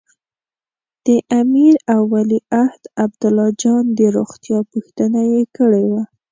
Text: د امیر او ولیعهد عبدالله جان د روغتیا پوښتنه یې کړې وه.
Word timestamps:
د 1.05 1.07
امیر 1.39 1.75
او 1.93 2.01
ولیعهد 2.15 2.83
عبدالله 3.03 3.49
جان 3.61 3.83
د 3.97 3.99
روغتیا 4.15 4.59
پوښتنه 4.71 5.19
یې 5.31 5.41
کړې 5.57 5.83
وه. 5.91 6.01